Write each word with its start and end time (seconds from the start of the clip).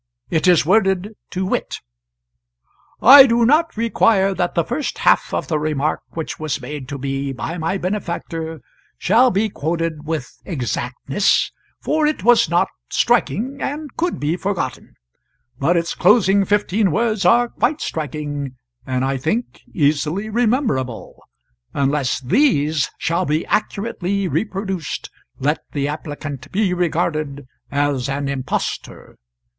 It 0.31 0.47
is 0.47 0.65
worded 0.65 1.13
to 1.29 1.45
wit: 1.45 1.79
"'I 3.03 3.27
do 3.27 3.45
not 3.45 3.77
require 3.77 4.33
that 4.33 4.55
the 4.55 4.63
first 4.63 4.97
half 4.97 5.31
of 5.31 5.47
the 5.47 5.59
remark 5.59 5.99
which 6.13 6.39
was 6.39 6.59
made 6.59 6.87
to 6.89 6.97
me 6.97 7.31
by 7.33 7.59
my 7.59 7.77
benefactor 7.77 8.61
shall 8.97 9.29
be 9.29 9.47
quoted 9.47 10.07
with 10.07 10.41
exactness, 10.43 11.51
for 11.81 12.07
it 12.07 12.23
was 12.23 12.49
not 12.49 12.67
striking, 12.89 13.61
and 13.61 13.95
could 13.95 14.19
be 14.19 14.35
forgotten; 14.37 14.95
but 15.59 15.77
its 15.77 15.93
closing 15.93 16.45
fifteen 16.45 16.89
words 16.89 17.23
are 17.23 17.49
quite 17.49 17.79
striking, 17.79 18.55
and 18.87 19.05
I 19.05 19.17
think 19.17 19.61
easily 19.71 20.31
rememberable; 20.31 21.21
unless 21.75 22.19
these 22.19 22.89
shall 22.97 23.25
be 23.25 23.45
accurately 23.45 24.27
reproduced, 24.27 25.11
let 25.37 25.59
the 25.73 25.87
applicant 25.87 26.51
be 26.51 26.73
regarded 26.73 27.45
as 27.69 28.09
an 28.09 28.27
impostor. 28.29 29.19